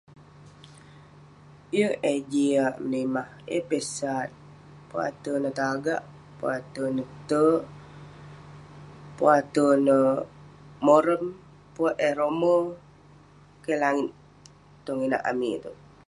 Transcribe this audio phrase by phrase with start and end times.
[1.77, 4.29] Yeng eh jiak menimah, yeng peh sat.
[4.89, 6.01] Pun ate neh tagak,
[6.37, 7.59] pun ate neh tek,
[9.17, 10.05] pun ate neh
[10.85, 11.23] morem,
[11.75, 12.55] pun eh rome.
[13.63, 14.11] Keh langit
[14.85, 15.77] tong inak amik iteuk.